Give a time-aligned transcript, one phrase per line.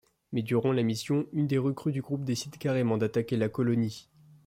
[0.31, 4.09] Mais durant la mission, une des recrues du groupe décide carrément d’attaquer la colonie.